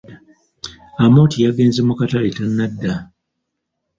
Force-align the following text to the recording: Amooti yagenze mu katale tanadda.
Amooti 1.03 1.37
yagenze 1.45 1.79
mu 1.87 1.93
katale 1.99 2.29
tanadda. 2.37 2.93